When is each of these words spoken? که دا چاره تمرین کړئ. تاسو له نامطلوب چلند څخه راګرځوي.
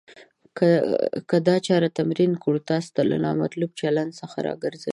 که 1.29 1.35
دا 1.47 1.55
چاره 1.67 1.89
تمرین 1.97 2.31
کړئ. 2.43 2.59
تاسو 2.69 2.99
له 3.09 3.17
نامطلوب 3.25 3.71
چلند 3.81 4.11
څخه 4.19 4.37
راګرځوي. 4.47 4.89